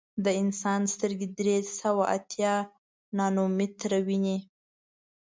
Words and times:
د 0.23 0.25
انسان 0.41 0.81
سترګې 0.93 1.27
درې 1.39 1.57
سوه 1.79 2.03
اتیا 2.17 2.53
نانومیټره 3.17 3.99
ویني. 4.07 4.37